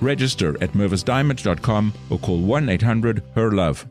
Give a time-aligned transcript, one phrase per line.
[0.00, 3.86] Register at mervisdiamond.com or call 1 800 HER LOVE.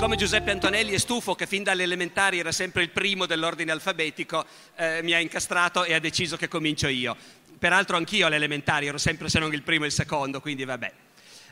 [0.00, 4.46] Siccome Giuseppe Antonelli è stufo, che fin dalle elementari era sempre il primo dell'ordine alfabetico,
[4.76, 7.14] eh, mi ha incastrato e ha deciso che comincio io.
[7.60, 10.90] Peraltro anch'io alle elementari ero sempre se non il primo e il secondo, quindi vabbè.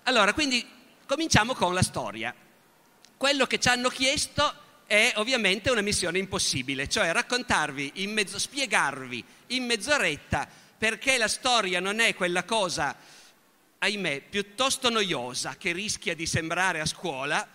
[0.04, 0.66] Allora, quindi
[1.04, 2.34] cominciamo con la storia.
[3.18, 4.54] Quello che ci hanno chiesto
[4.86, 10.48] è ovviamente una missione impossibile, cioè raccontarvi, in mezzo, spiegarvi in mezz'oretta
[10.78, 12.96] perché la storia non è quella cosa,
[13.76, 17.46] ahimè, piuttosto noiosa che rischia di sembrare a scuola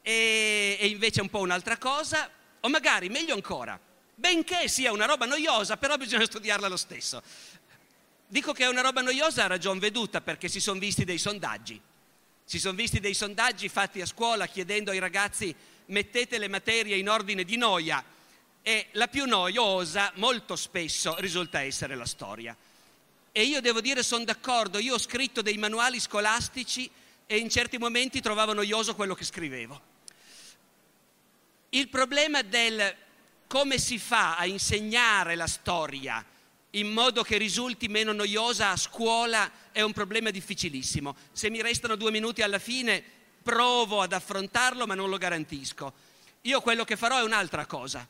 [0.00, 3.78] e, e invece è un po' un'altra cosa, o magari, meglio ancora,
[4.14, 7.22] benché sia una roba noiosa, però bisogna studiarla lo stesso.
[8.32, 11.78] Dico che è una roba noiosa a ragion veduta perché si sono visti dei sondaggi.
[12.42, 15.54] Si sono visti dei sondaggi fatti a scuola chiedendo ai ragazzi
[15.86, 18.02] mettete le materie in ordine di noia
[18.62, 22.56] e la più noiosa molto spesso risulta essere la storia.
[23.32, 26.90] E io devo dire sono d'accordo, io ho scritto dei manuali scolastici
[27.26, 29.80] e in certi momenti trovavo noioso quello che scrivevo.
[31.68, 32.96] Il problema del
[33.46, 36.24] come si fa a insegnare la storia
[36.74, 41.16] in modo che risulti meno noiosa a scuola è un problema difficilissimo.
[41.32, 43.02] Se mi restano due minuti alla fine
[43.42, 45.92] provo ad affrontarlo, ma non lo garantisco.
[46.42, 48.06] Io quello che farò è un'altra cosa,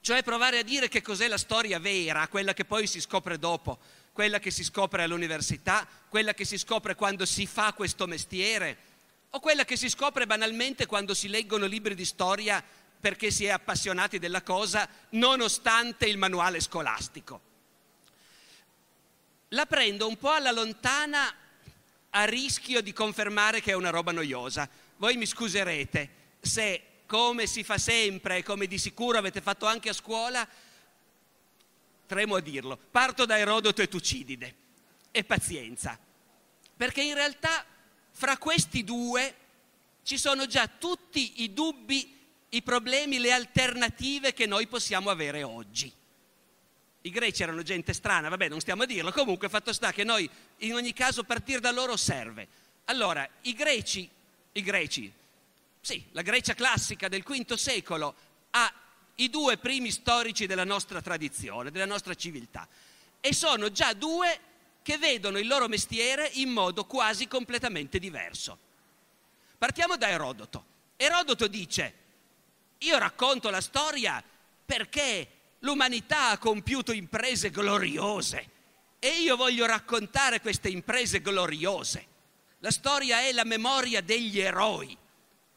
[0.00, 3.78] cioè provare a dire che cos'è la storia vera, quella che poi si scopre dopo,
[4.12, 8.90] quella che si scopre all'università, quella che si scopre quando si fa questo mestiere,
[9.30, 12.62] o quella che si scopre banalmente quando si leggono libri di storia
[13.00, 17.50] perché si è appassionati della cosa, nonostante il manuale scolastico
[19.52, 21.32] la prendo un po' alla lontana
[22.10, 24.68] a rischio di confermare che è una roba noiosa.
[24.96, 29.88] Voi mi scuserete se, come si fa sempre e come di sicuro avete fatto anche
[29.88, 30.46] a scuola,
[32.06, 34.54] tremo a dirlo, parto da Erodoto e Tucidide.
[35.14, 35.98] E pazienza,
[36.74, 37.66] perché in realtà
[38.12, 39.34] fra questi due
[40.02, 45.92] ci sono già tutti i dubbi, i problemi, le alternative che noi possiamo avere oggi.
[47.02, 50.28] I greci erano gente strana, vabbè, non stiamo a dirlo, comunque fatto sta che noi
[50.58, 52.46] in ogni caso partire da loro serve.
[52.86, 54.08] Allora, i greci,
[54.52, 55.12] i greci,
[55.80, 58.14] sì, la Grecia classica del V secolo
[58.50, 58.72] ha
[59.16, 62.68] i due primi storici della nostra tradizione, della nostra civiltà,
[63.20, 64.38] e sono già due
[64.82, 68.58] che vedono il loro mestiere in modo quasi completamente diverso.
[69.58, 70.64] Partiamo da Erodoto.
[70.96, 71.94] Erodoto dice,
[72.78, 74.22] io racconto la storia
[74.64, 75.28] perché
[75.62, 78.50] L'umanità ha compiuto imprese gloriose
[78.98, 82.06] e io voglio raccontare queste imprese gloriose.
[82.58, 84.96] La storia è la memoria degli eroi.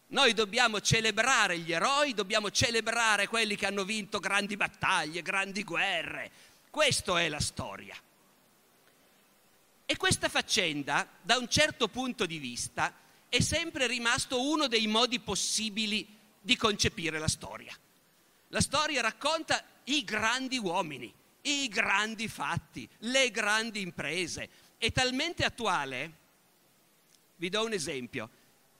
[0.07, 6.31] Noi dobbiamo celebrare gli eroi, dobbiamo celebrare quelli che hanno vinto grandi battaglie, grandi guerre.
[6.69, 7.95] Questa è la storia.
[9.87, 12.93] E questa faccenda, da un certo punto di vista,
[13.27, 16.07] è sempre rimasto uno dei modi possibili
[16.39, 17.75] di concepire la storia.
[18.49, 24.49] La storia racconta i grandi uomini, i grandi fatti, le grandi imprese.
[24.77, 26.11] È talmente attuale,
[27.37, 28.29] vi do un esempio,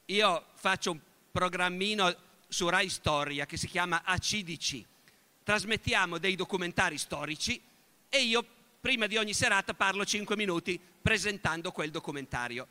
[0.06, 1.00] io faccio un
[1.32, 2.16] programmino
[2.48, 4.84] su Rai Storia che si chiama ACDC,
[5.44, 7.62] trasmettiamo dei documentari storici
[8.10, 8.46] e io
[8.80, 12.68] prima di ogni serata parlo 5 minuti presentando quel documentario.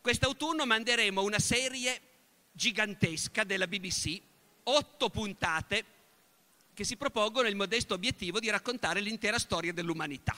[0.00, 2.00] Quest'autunno manderemo una serie
[2.52, 4.20] gigantesca della BBC,
[4.64, 5.84] otto puntate
[6.74, 10.36] che si propongono il modesto obiettivo di raccontare l'intera storia dell'umanità.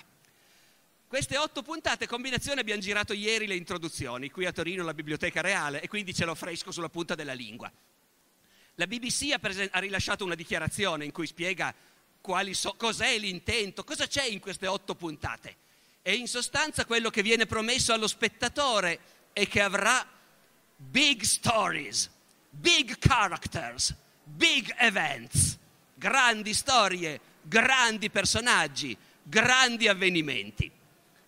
[1.07, 5.81] Queste otto puntate combinazione abbiamo girato ieri le introduzioni, qui a Torino alla Biblioteca Reale,
[5.81, 7.71] e quindi ce l'ho fresco sulla punta della lingua.
[8.77, 11.73] La BBC ha, presen- ha rilasciato una dichiarazione in cui spiega
[12.51, 15.57] so- cos'è l'intento, cosa c'è in queste otto puntate.
[16.03, 18.99] E in sostanza quello che viene promesso allo spettatore
[19.33, 20.05] è che avrà
[20.77, 22.11] big stories,
[22.51, 23.95] big characters,
[24.25, 25.59] big events,
[26.05, 30.71] grandi storie, grandi personaggi, grandi avvenimenti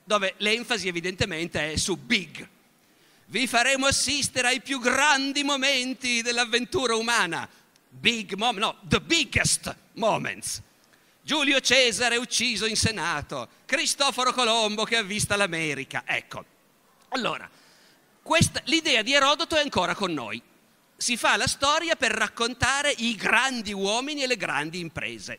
[0.04, 2.46] dove l'enfasi evidentemente è su big.
[3.28, 7.48] Vi faremo assistere ai più grandi momenti dell'avventura umana.
[7.88, 10.60] Big moment, no, the biggest moments.
[11.22, 16.02] Giulio Cesare ucciso in Senato, Cristoforo Colombo che ha visto l'America.
[16.04, 16.44] Ecco,
[17.08, 17.48] allora,
[18.22, 20.40] questa, l'idea di Erodoto è ancora con noi.
[20.96, 25.38] Si fa la storia per raccontare i grandi uomini e le grandi imprese.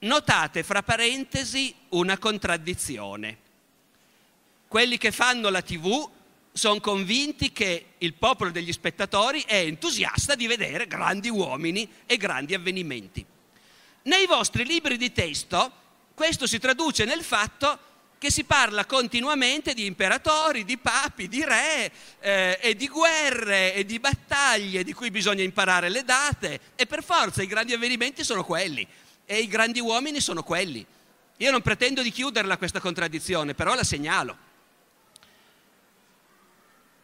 [0.00, 3.38] Notate fra parentesi una contraddizione.
[4.66, 6.08] Quelli che fanno la TV
[6.52, 12.54] sono convinti che il popolo degli spettatori è entusiasta di vedere grandi uomini e grandi
[12.54, 13.24] avvenimenti.
[14.02, 15.72] Nei vostri libri di testo
[16.14, 17.78] questo si traduce nel fatto
[18.20, 21.90] che si parla continuamente di imperatori, di papi, di re
[22.20, 27.02] eh, e di guerre e di battaglie di cui bisogna imparare le date e per
[27.02, 28.86] forza i grandi avvenimenti sono quelli
[29.24, 30.84] e i grandi uomini sono quelli.
[31.38, 34.36] Io non pretendo di chiuderla questa contraddizione, però la segnalo.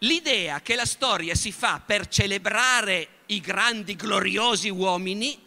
[0.00, 5.42] L'idea che la storia si fa per celebrare i grandi, gloriosi uomini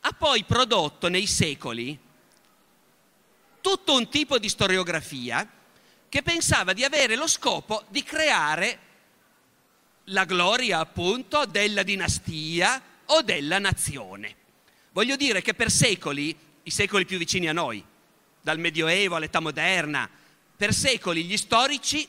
[0.00, 1.98] ha poi prodotto nei secoli
[3.64, 5.48] tutto un tipo di storiografia
[6.10, 8.78] che pensava di avere lo scopo di creare
[10.08, 14.36] la gloria appunto della dinastia o della nazione.
[14.92, 17.82] Voglio dire che per secoli, i secoli più vicini a noi,
[18.42, 20.10] dal Medioevo all'età moderna,
[20.54, 22.06] per secoli gli storici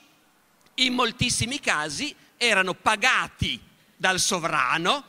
[0.74, 3.58] in moltissimi casi erano pagati
[3.96, 5.06] dal sovrano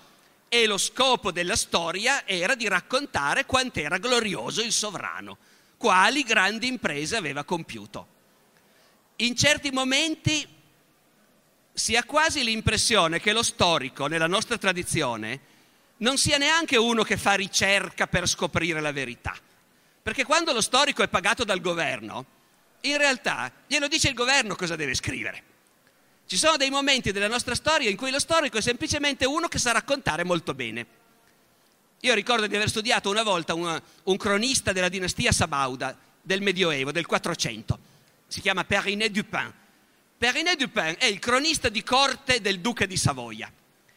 [0.49, 5.39] e lo scopo della storia era di raccontare quant'era glorioso il sovrano,
[5.77, 8.15] quali grandi imprese aveva compiuto.
[9.17, 10.47] In certi momenti
[11.73, 15.55] si ha quasi l'impressione che lo storico, nella nostra tradizione,
[15.99, 19.35] non sia neanche uno che fa ricerca per scoprire la verità.
[20.03, 22.25] Perché quando lo storico è pagato dal governo,
[22.83, 25.43] in realtà glielo dice il governo cosa deve scrivere.
[26.27, 29.59] Ci sono dei momenti della nostra storia in cui lo storico è semplicemente uno che
[29.59, 30.87] sa raccontare molto bene.
[32.01, 36.93] Io ricordo di aver studiato una volta un, un cronista della dinastia Sabauda del Medioevo,
[36.93, 37.79] del 400.
[38.29, 39.53] Si chiama Perinet Dupin.
[40.19, 43.51] Perinet Dupin è il cronista di corte del duca di Savoia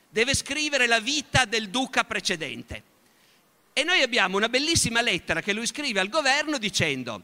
[0.10, 2.84] deve scrivere la vita del duca precedente.
[3.74, 7.22] E noi abbiamo una bellissima lettera che lui scrive al governo dicendo,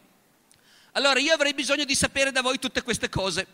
[0.92, 3.46] allora io avrei bisogno di sapere da voi tutte queste cose.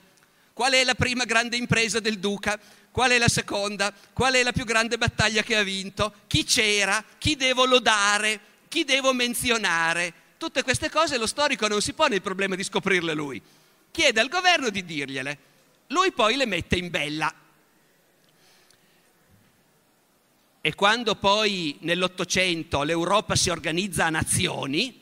[0.53, 2.59] Qual è la prima grande impresa del duca?
[2.91, 3.93] Qual è la seconda?
[4.13, 6.13] Qual è la più grande battaglia che ha vinto?
[6.27, 7.03] Chi c'era?
[7.17, 8.39] Chi devo lodare?
[8.67, 10.13] Chi devo menzionare?
[10.37, 13.41] Tutte queste cose lo storico non si pone il problema di scoprirle lui.
[13.91, 15.37] Chiede al governo di dirgliele.
[15.87, 17.33] Lui poi le mette in bella
[20.63, 25.00] E quando poi nell'Ottocento l'Europa si organizza a nazioni,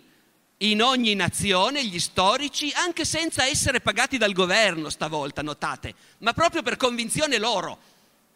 [0.61, 6.61] in ogni nazione gli storici, anche senza essere pagati dal governo stavolta, notate, ma proprio
[6.61, 7.79] per convinzione loro,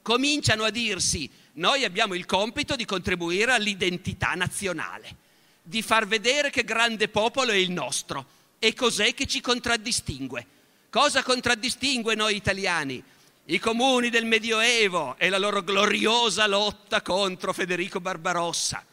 [0.02, 5.16] cominciano a dirsi noi abbiamo il compito di contribuire all'identità nazionale,
[5.62, 8.26] di far vedere che grande popolo è il nostro
[8.60, 10.46] e cos'è che ci contraddistingue.
[10.90, 13.04] Cosa contraddistingue noi italiani?
[13.48, 18.86] i comuni del Medioevo e la loro gloriosa lotta contro Federico Barbarossa.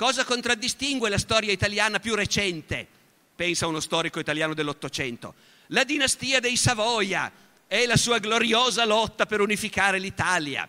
[0.00, 2.86] Cosa contraddistingue la storia italiana più recente?
[3.36, 5.34] Pensa uno storico italiano dell'Ottocento.
[5.66, 7.30] La dinastia dei Savoia
[7.68, 10.66] e la sua gloriosa lotta per unificare l'Italia.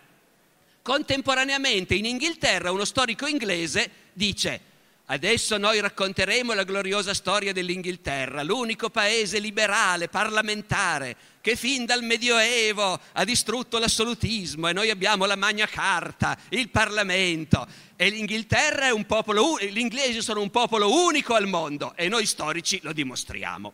[0.82, 4.60] Contemporaneamente in Inghilterra uno storico inglese dice
[5.06, 13.00] Adesso noi racconteremo la gloriosa storia dell'Inghilterra, l'unico paese liberale, parlamentare, che fin dal Medioevo
[13.12, 19.06] ha distrutto l'assolutismo e noi abbiamo la Magna Carta, il Parlamento e l'Inghilterra è un
[19.06, 23.74] popolo, gli inglesi sono un popolo unico al mondo e noi storici lo dimostriamo.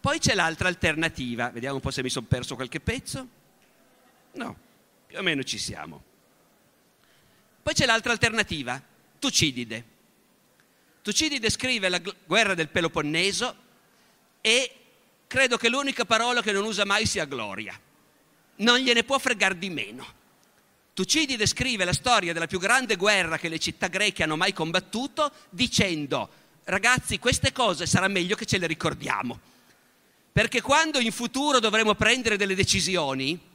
[0.00, 3.28] Poi c'è l'altra alternativa, vediamo un po' se mi sono perso qualche pezzo.
[4.32, 4.56] No,
[5.06, 6.02] più o meno ci siamo.
[7.62, 8.82] Poi c'è l'altra alternativa,
[9.18, 9.84] Tucidide.
[11.02, 13.70] Tucidide scrive la guerra del Peloponneso
[14.42, 14.70] e
[15.26, 17.78] credo che l'unica parola che non usa mai sia gloria.
[18.56, 20.20] Non gliene può fregare di meno.
[20.92, 25.32] Tucidide scrive la storia della più grande guerra che le città greche hanno mai combattuto
[25.48, 29.40] dicendo ragazzi, queste cose sarà meglio che ce le ricordiamo,
[30.30, 33.50] perché quando in futuro dovremo prendere delle decisioni,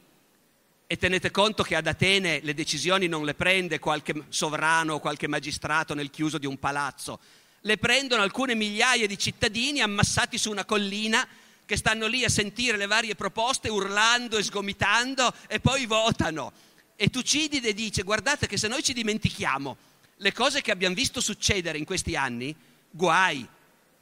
[0.90, 5.26] e tenete conto che ad Atene le decisioni non le prende qualche sovrano o qualche
[5.26, 7.20] magistrato nel chiuso di un palazzo,
[7.62, 11.26] le prendono alcune migliaia di cittadini ammassati su una collina
[11.66, 16.52] che stanno lì a sentire le varie proposte urlando e sgomitando e poi votano.
[16.96, 19.76] E Tucidide dice guardate che se noi ci dimentichiamo
[20.16, 22.54] le cose che abbiamo visto succedere in questi anni,
[22.90, 23.46] guai,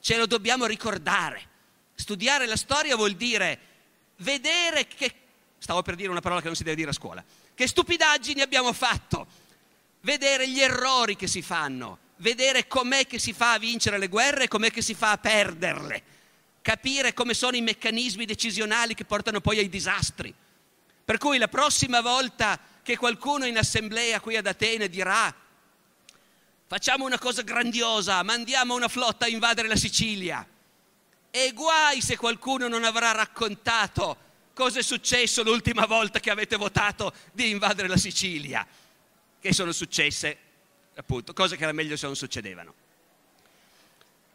[0.00, 1.54] ce lo dobbiamo ricordare.
[1.94, 3.58] Studiare la storia vuol dire
[4.18, 5.12] vedere che
[5.58, 8.72] stavo per dire una parola che non si deve dire a scuola, che stupidaggini abbiamo
[8.72, 9.26] fatto,
[10.02, 14.44] vedere gli errori che si fanno, vedere com'è che si fa a vincere le guerre
[14.44, 16.02] e com'è che si fa a perderle,
[16.62, 20.34] capire come sono i meccanismi decisionali che portano poi ai disastri.
[21.04, 25.34] Per cui la prossima volta che qualcuno in assemblea qui ad Atene dirà
[26.68, 30.44] facciamo una cosa grandiosa, mandiamo una flotta a invadere la Sicilia,
[31.30, 37.12] e guai se qualcuno non avrà raccontato cosa è successo l'ultima volta che avete votato
[37.32, 38.66] di invadere la Sicilia,
[39.38, 40.38] che sono successe
[40.96, 42.74] appunto cose che era meglio se non succedevano.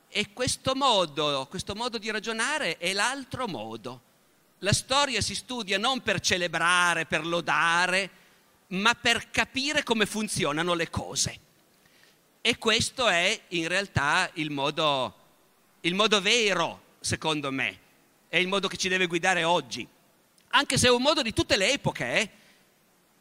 [0.09, 4.01] E questo modo, questo modo di ragionare è l'altro modo.
[4.59, 8.09] La storia si studia non per celebrare, per lodare,
[8.67, 11.39] ma per capire come funzionano le cose.
[12.41, 15.15] E questo è in realtà il modo,
[15.81, 17.79] il modo vero, secondo me,
[18.27, 19.87] è il modo che ci deve guidare oggi
[20.51, 22.19] anche se è un modo di tutte le epoche.
[22.19, 22.29] Eh?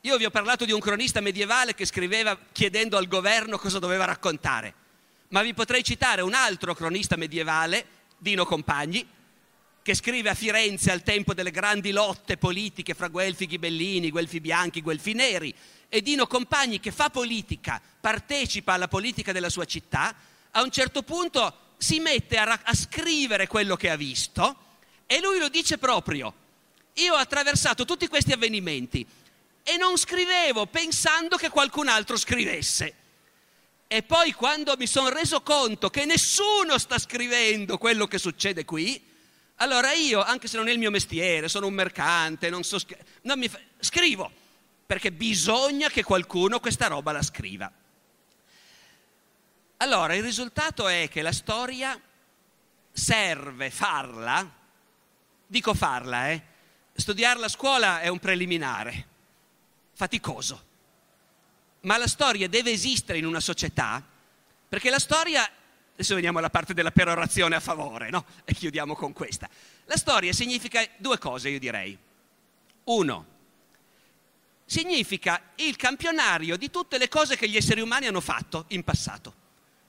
[0.04, 4.06] Io vi ho parlato di un cronista medievale che scriveva chiedendo al governo cosa doveva
[4.06, 4.72] raccontare,
[5.28, 7.84] ma vi potrei citare un altro cronista medievale,
[8.16, 9.06] Dino Compagni,
[9.82, 14.80] che scrive a Firenze al tempo delle grandi lotte politiche fra Guelfi ghibellini, Guelfi bianchi,
[14.80, 15.54] Guelfi neri,
[15.90, 20.14] e Dino Compagni che fa politica, partecipa alla politica della sua città,
[20.52, 24.56] a un certo punto si mette a, a scrivere quello che ha visto
[25.06, 26.32] e lui lo dice proprio,
[26.94, 29.06] io ho attraversato tutti questi avvenimenti
[29.62, 32.94] e non scrivevo pensando che qualcun altro scrivesse.
[33.86, 39.08] E poi quando mi sono reso conto che nessuno sta scrivendo quello che succede qui,
[39.56, 42.78] allora io, anche se non è il mio mestiere, sono un mercante, non so
[43.22, 43.58] non fa...
[43.80, 44.30] scrivo,
[44.86, 47.70] perché bisogna che qualcuno questa roba la scriva.
[49.78, 52.00] Allora, il risultato è che la storia
[52.92, 54.48] serve farla,
[55.46, 56.42] dico farla, eh,
[56.94, 59.08] studiarla a scuola è un preliminare,
[60.00, 60.64] faticoso,
[61.80, 64.02] ma la storia deve esistere in una società
[64.66, 65.46] perché la storia,
[65.92, 68.24] adesso veniamo alla parte della perorazione a favore, no?
[68.46, 69.46] E chiudiamo con questa.
[69.84, 71.98] La storia significa due cose, io direi.
[72.84, 73.26] Uno,
[74.64, 79.34] significa il campionario di tutte le cose che gli esseri umani hanno fatto in passato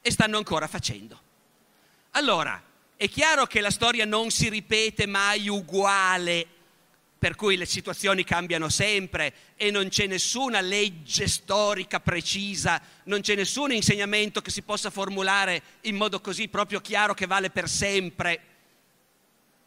[0.01, 1.22] e stanno ancora facendo.
[2.12, 2.62] Allora,
[2.98, 6.60] è chiaro che la storia non si ripete mai uguale
[7.21, 13.35] per cui le situazioni cambiano sempre e non c'è nessuna legge storica precisa, non c'è
[13.35, 18.41] nessun insegnamento che si possa formulare in modo così proprio chiaro che vale per sempre.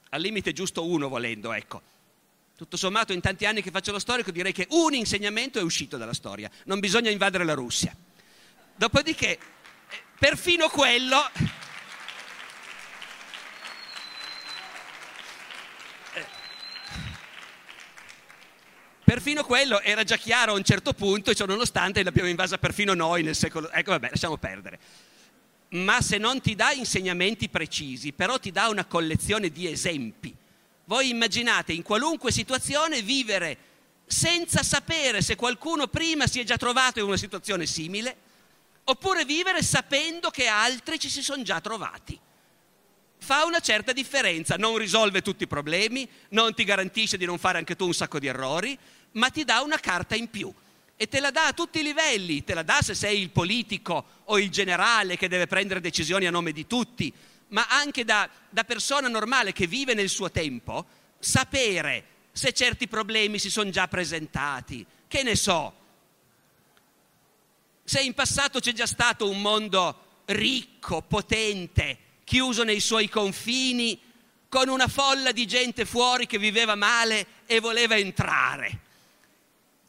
[0.08, 1.80] Al limite giusto uno volendo, ecco.
[2.56, 5.96] Tutto sommato in tanti anni che faccio lo storico direi che un insegnamento è uscito
[5.96, 7.96] dalla storia, non bisogna invadere la Russia.
[8.75, 9.38] Dopodiché, eh,
[10.18, 11.18] perfino quello
[19.14, 22.94] Perfino quello era già chiaro a un certo punto, e ciò nonostante l'abbiamo invasa perfino
[22.94, 23.71] noi nel secolo...
[23.71, 24.76] Ecco, vabbè, lasciamo perdere.
[25.68, 30.35] Ma se non ti dà insegnamenti precisi, però ti dà una collezione di esempi.
[30.87, 33.56] Voi immaginate in qualunque situazione vivere
[34.04, 38.16] senza sapere se qualcuno prima si è già trovato in una situazione simile,
[38.83, 42.18] oppure vivere sapendo che altri ci si sono già trovati
[43.25, 47.56] fa una certa differenza, non risolve tutti i problemi, non ti garantisce di non fare
[47.56, 48.78] anche tu un sacco di errori,
[49.14, 50.52] ma ti dà una carta in più.
[50.97, 54.04] E te la dà a tutti i livelli, te la dà se sei il politico
[54.25, 57.12] o il generale che deve prendere decisioni a nome di tutti,
[57.49, 60.87] ma anche da, da persona normale che vive nel suo tempo,
[61.18, 65.75] sapere se certi problemi si sono già presentati, che ne so,
[67.85, 74.00] se in passato c'è già stato un mondo ricco, potente, chiuso nei suoi confini,
[74.49, 78.80] con una folla di gente fuori che viveva male e voleva entrare.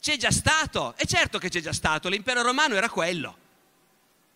[0.05, 3.35] C'è già stato, è certo che c'è già stato, l'impero romano era quello.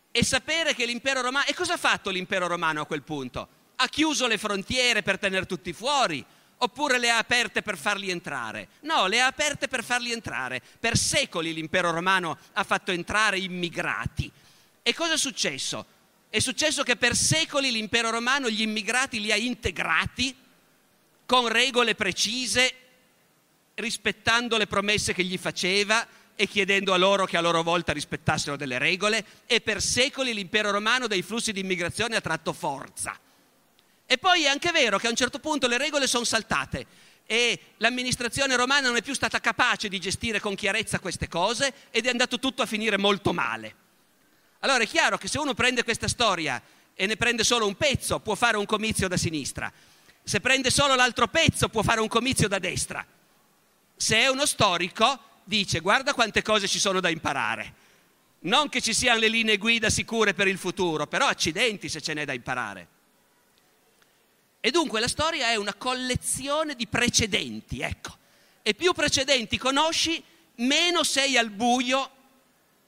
[0.10, 1.46] E sapere che l'impero romano...
[1.46, 3.48] E cosa ha fatto l'impero romano a quel punto?
[3.76, 6.26] Ha chiuso le frontiere per tenere tutti fuori,
[6.58, 8.70] oppure le ha aperte per farli entrare?
[8.80, 10.60] No, le ha aperte per farli entrare.
[10.80, 14.32] Per secoli l'impero romano ha fatto entrare immigrati.
[14.82, 15.86] E cosa è successo?
[16.32, 20.36] È successo che per secoli l'impero romano gli immigrati li ha integrati
[21.28, 22.74] con regole precise,
[23.80, 26.06] rispettando le promesse che gli faceva
[26.36, 30.72] e chiedendo a loro che a loro volta rispettassero delle regole e per secoli l'impero
[30.72, 33.18] romano dai flussi di immigrazione ha tratto forza.
[34.06, 36.86] E poi è anche vero che a un certo punto le regole sono saltate
[37.26, 42.06] e l'amministrazione romana non è più stata capace di gestire con chiarezza queste cose ed
[42.06, 43.76] è andato tutto a finire molto male.
[44.60, 46.62] Allora è chiaro che se uno prende questa storia
[46.94, 49.72] e ne prende solo un pezzo può fare un comizio da sinistra,
[50.24, 53.06] se prende solo l'altro pezzo può fare un comizio da destra.
[54.02, 57.74] Se è uno storico dice guarda quante cose ci sono da imparare.
[58.42, 62.14] Non che ci siano le linee guida sicure per il futuro, però accidenti se ce
[62.14, 62.88] n'è da imparare.
[64.62, 68.18] E dunque la storia è una collezione di precedenti, ecco.
[68.62, 70.24] E più precedenti conosci,
[70.56, 72.10] meno sei al buio,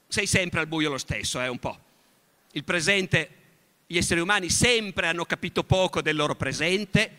[0.08, 1.78] sei sempre al buio lo stesso, è eh, un po'.
[2.52, 3.30] Il presente,
[3.86, 7.16] gli esseri umani sempre hanno capito poco del loro presente,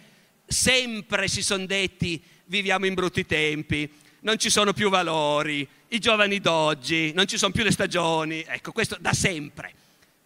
[0.47, 3.89] sempre si sono detti viviamo in brutti tempi,
[4.23, 8.71] non ci sono più valori, i giovani d'oggi, non ci sono più le stagioni, ecco,
[8.71, 9.73] questo da sempre.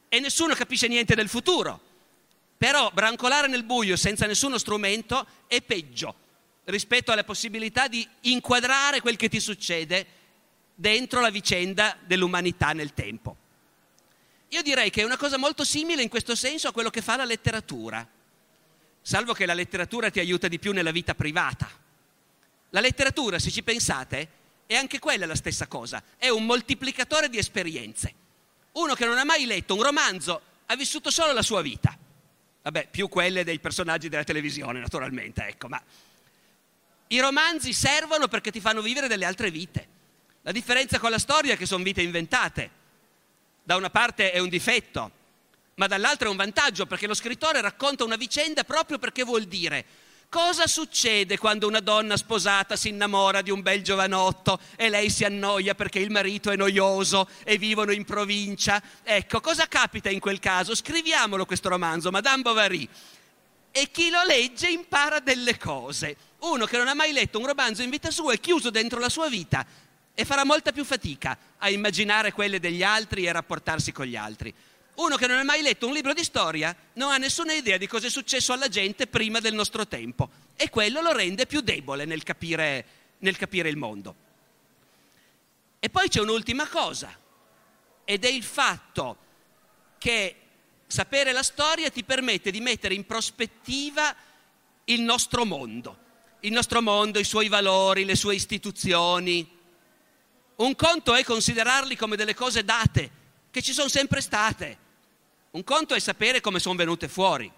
[0.09, 1.81] E nessuno capisce niente del futuro.
[2.57, 6.25] Però brancolare nel buio senza nessuno strumento è peggio
[6.65, 10.05] rispetto alla possibilità di inquadrare quel che ti succede
[10.73, 13.35] dentro la vicenda dell'umanità nel tempo.
[14.49, 17.15] Io direi che è una cosa molto simile in questo senso a quello che fa
[17.15, 18.07] la letteratura,
[19.01, 21.85] salvo che la letteratura ti aiuta di più nella vita privata
[22.69, 24.29] la letteratura, se ci pensate,
[24.65, 28.13] è anche quella la stessa cosa, è un moltiplicatore di esperienze.
[28.73, 31.97] Uno che non ha mai letto un romanzo ha vissuto solo la sua vita.
[32.61, 35.81] Vabbè, più quelle dei personaggi della televisione, naturalmente, ecco, ma
[37.07, 39.95] i romanzi servono perché ti fanno vivere delle altre vite.
[40.41, 42.69] La differenza con la storia è che sono vite inventate.
[43.63, 45.11] Da una parte è un difetto,
[45.75, 49.85] ma dall'altra è un vantaggio perché lo scrittore racconta una vicenda proprio perché vuol dire
[50.29, 55.23] Cosa succede quando una donna sposata si innamora di un bel giovanotto e lei si
[55.23, 58.83] annoia perché il marito è noioso e vivono in provincia?
[59.03, 60.75] Ecco, cosa capita in quel caso?
[60.75, 62.89] Scriviamolo questo romanzo, Madame Bovary.
[63.71, 66.17] E chi lo legge impara delle cose.
[66.39, 69.09] Uno che non ha mai letto un romanzo in vita sua è chiuso dentro la
[69.09, 69.65] sua vita
[70.13, 74.17] e farà molta più fatica a immaginare quelle degli altri e a rapportarsi con gli
[74.17, 74.53] altri.
[74.97, 77.85] Uno che non ha mai letto un libro di storia non ha nessuna idea di
[77.85, 82.05] cosa è successo alla gente prima del nostro tempo e quello lo rende più debole
[82.05, 82.85] nel capire,
[83.19, 84.15] nel capire il mondo.
[85.77, 87.15] E poi c'è un'ultima cosa,
[88.05, 89.17] ed è il fatto
[89.99, 90.35] che
[90.87, 94.15] sapere la storia ti permette di mettere in prospettiva
[94.85, 95.97] il nostro mondo,
[96.39, 99.47] il nostro mondo, i suoi valori, le sue istituzioni.
[100.55, 103.11] Un conto è considerarli come delle cose date,
[103.51, 104.85] che ci sono sempre state,
[105.57, 107.51] un conto è sapere come sono venute fuori.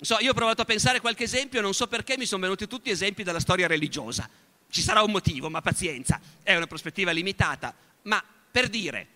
[0.00, 2.88] So, io ho provato a pensare qualche esempio, non so perché mi sono venuti tutti
[2.88, 4.28] esempi della storia religiosa.
[4.70, 7.74] Ci sarà un motivo, ma pazienza, è una prospettiva limitata.
[8.02, 9.06] Ma per dire,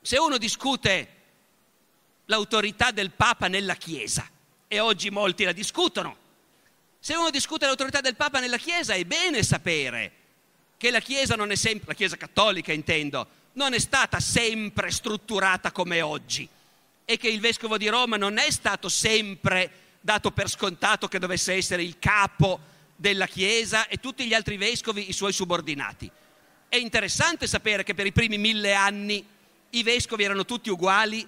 [0.00, 1.14] se uno discute
[2.24, 4.28] l'autorità del Papa nella Chiesa,
[4.66, 6.16] e oggi molti la discutono,
[6.98, 10.12] se uno discute l'autorità del Papa nella Chiesa è bene sapere
[10.76, 15.72] che la Chiesa non è sempre, la Chiesa cattolica intendo, non è stata sempre strutturata
[15.72, 16.48] come oggi
[17.04, 21.54] e che il vescovo di Roma non è stato sempre dato per scontato che dovesse
[21.54, 22.60] essere il capo
[22.94, 26.10] della Chiesa e tutti gli altri vescovi i suoi subordinati.
[26.68, 29.24] È interessante sapere che per i primi mille anni
[29.70, 31.26] i vescovi erano tutti uguali,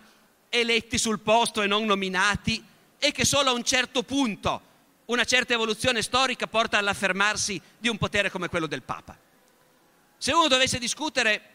[0.48, 2.62] eletti sul posto e non nominati
[2.98, 4.70] e che solo a un certo punto
[5.06, 9.18] una certa evoluzione storica porta all'affermarsi di un potere come quello del Papa.
[10.16, 11.51] Se uno dovesse discutere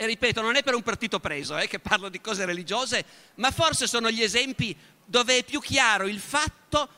[0.00, 3.50] e ripeto, non è per un partito preso eh, che parlo di cose religiose, ma
[3.50, 6.88] forse sono gli esempi dove è più chiaro il fatto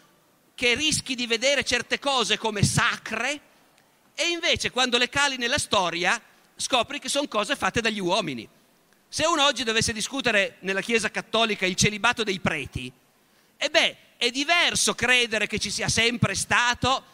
[0.55, 3.41] che rischi di vedere certe cose come sacre
[4.15, 6.23] e invece quando le cali nella storia
[6.55, 8.49] scopri che sono cose fatte dagli uomini.
[9.09, 12.93] Se uno oggi dovesse discutere nella Chiesa cattolica il celibato dei preti,
[13.57, 17.05] e beh, è diverso credere che ci sia sempre stato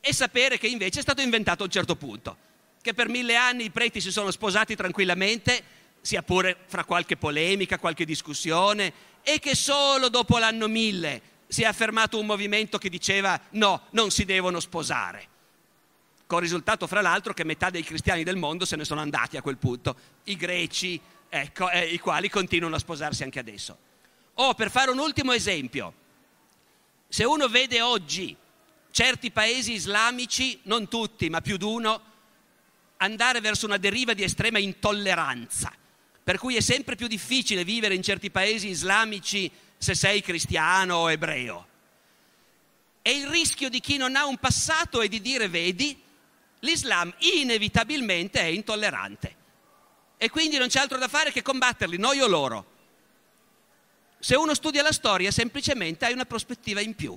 [0.00, 2.48] e sapere che invece è stato inventato a un certo punto
[2.82, 5.62] che per mille anni i preti si sono sposati tranquillamente,
[6.00, 11.66] sia pure fra qualche polemica, qualche discussione, e che solo dopo l'anno mille si è
[11.66, 15.28] affermato un movimento che diceva no, non si devono sposare.
[16.26, 19.42] Con risultato, fra l'altro, che metà dei cristiani del mondo se ne sono andati a
[19.42, 23.76] quel punto, i greci, ecco, eh, i quali continuano a sposarsi anche adesso.
[24.34, 25.92] Oh, per fare un ultimo esempio,
[27.08, 28.34] se uno vede oggi
[28.92, 32.00] certi paesi islamici, non tutti, ma più di uno,
[33.02, 35.72] andare verso una deriva di estrema intolleranza.
[36.22, 41.10] per cui è sempre più difficile vivere in certi paesi islamici se sei cristiano o
[41.10, 41.66] ebreo.
[43.02, 46.00] E il rischio di chi non ha un passato è di dire, vedi,
[46.60, 49.36] l'Islam inevitabilmente è intollerante
[50.16, 52.66] e quindi non c'è altro da fare che combatterli, noi o loro.
[54.18, 57.16] Se uno studia la storia semplicemente hai una prospettiva in più.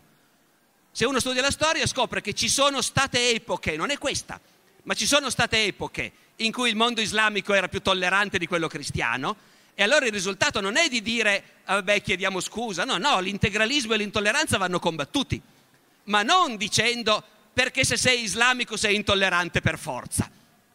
[0.92, 4.40] Se uno studia la storia scopre che ci sono state epoche, non è questa,
[4.84, 8.68] ma ci sono state epoche in cui il mondo islamico era più tollerante di quello
[8.68, 9.36] cristiano
[9.76, 13.94] e allora il risultato non è di dire ah, vabbè chiediamo scusa, no, no, l'integralismo
[13.94, 15.42] e l'intolleranza vanno combattuti,
[16.06, 20.30] ma non dicendo perché se sei islamico sei intollerante per forza,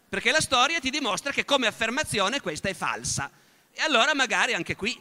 [0.09, 3.31] perché la storia ti dimostra che come affermazione questa è falsa.
[3.73, 4.99] E allora magari anche qui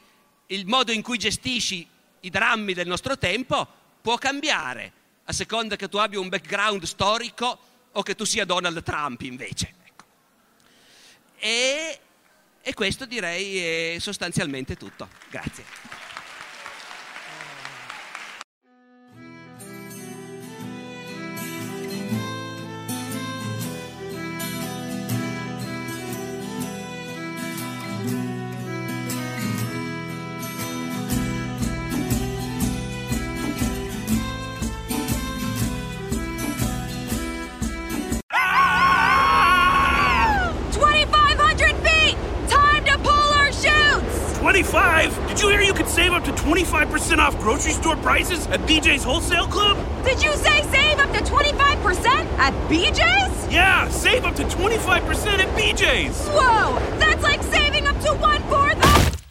[0.47, 1.87] il modo in cui gestisci
[2.21, 3.67] i drammi del nostro tempo
[4.01, 4.91] può cambiare
[5.25, 7.59] a seconda che tu abbia un background storico
[7.93, 9.73] o che tu sia Donald Trump invece.
[9.83, 10.05] Ecco.
[11.37, 11.99] E,
[12.61, 15.09] e questo direi è sostanzialmente tutto.
[15.29, 15.96] Grazie.
[47.27, 49.77] Off grocery store prices at BJ's Wholesale Club?
[50.05, 52.05] Did you say save up to 25%
[52.39, 53.53] at BJ's?
[53.53, 56.27] Yeah, save up to 25% at BJ's.
[56.29, 59.21] Whoa, that's like saving up to one fourth of.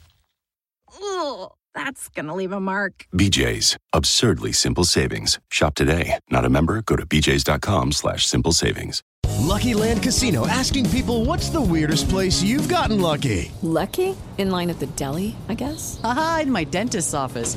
[1.03, 3.07] Ugh, that's gonna leave a mark.
[3.15, 5.39] BJ's, absurdly simple savings.
[5.51, 6.19] Shop today.
[6.31, 6.83] Not a member?
[6.83, 9.03] Go to BJ's.com slash simple savings.
[9.39, 13.51] Lucky Land Casino asking people what's the weirdest place you've gotten lucky?
[13.63, 14.17] Lucky?
[14.39, 15.99] In line at the deli, I guess?
[16.05, 17.57] Aha, in my dentist's office.